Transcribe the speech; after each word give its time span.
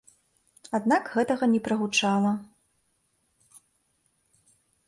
Аднак 0.77 1.11
гэтага 1.17 1.49
не 1.53 1.59
прагучала. 1.67 2.31